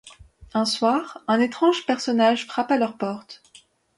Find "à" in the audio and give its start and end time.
2.71-2.77